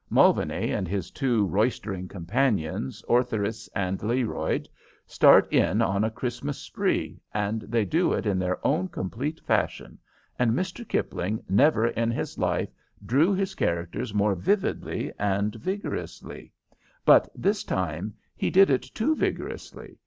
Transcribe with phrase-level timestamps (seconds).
[0.09, 4.65] Mulvaney and his two roystering companions, Ortheris and Learoyd,
[5.05, 9.99] start in on a Christmas spree, and they do it in their own complete fashion,
[10.39, 10.87] and Mr.
[10.87, 12.73] Kipling never in his life
[13.05, 16.51] drew his characters more vividly and vigorously;
[17.05, 19.99] but this time he did it too vigorously.